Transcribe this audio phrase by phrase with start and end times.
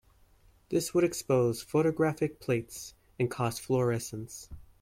[0.69, 4.49] This would expose photographic plates and cause fluorescence.